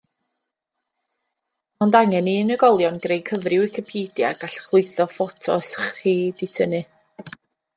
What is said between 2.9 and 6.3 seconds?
greu cyfri Wicipedia a gallwch lwytho ffotos chi